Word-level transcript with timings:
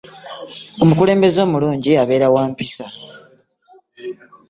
omukulembeze 0.81 1.39
omulungi 1.45 1.91
abeer 2.01 2.23
wa 2.35 2.43
mpisa 2.51 2.85